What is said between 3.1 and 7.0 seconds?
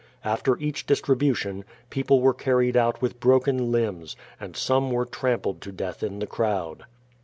broken limbs, and some were trampled to death in the crowd.